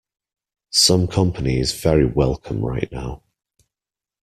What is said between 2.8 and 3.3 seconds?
now.